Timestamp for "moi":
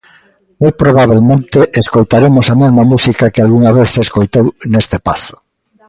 0.61-0.71